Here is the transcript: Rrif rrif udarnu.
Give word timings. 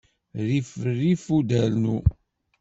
Rrif 0.47 0.69
rrif 0.85 1.23
udarnu. 1.37 1.97